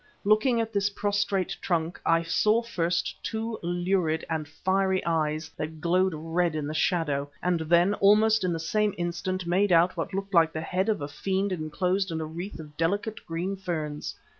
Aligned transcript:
Looking 0.23 0.59
at 0.59 0.73
this 0.73 0.89
prostrate 0.89 1.55
trunk, 1.61 2.01
I 2.03 2.23
saw 2.23 2.63
first 2.63 3.23
two 3.23 3.59
lurid 3.61 4.25
and 4.31 4.47
fiery 4.47 5.05
eyes 5.05 5.51
that 5.57 5.79
glowed 5.79 6.13
red 6.15 6.55
in 6.55 6.65
the 6.65 6.73
shadow; 6.73 7.29
and 7.39 7.59
then, 7.59 7.93
almost 7.93 8.43
in 8.43 8.51
the 8.51 8.59
same 8.59 8.95
instant, 8.97 9.45
made 9.45 9.71
out 9.71 9.95
what 9.95 10.11
looked 10.11 10.33
like 10.33 10.53
the 10.53 10.59
head 10.61 10.89
of 10.89 11.01
a 11.01 11.07
fiend 11.07 11.51
enclosed 11.51 12.09
in 12.09 12.19
a 12.19 12.25
wreath 12.25 12.59
of 12.59 12.71
the 12.71 12.77
delicate 12.77 13.23
green 13.27 13.55
ferns. 13.55 14.15